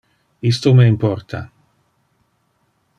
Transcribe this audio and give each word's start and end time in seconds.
Isto 0.51 0.69
me 0.77 0.85
importa. 0.93 1.39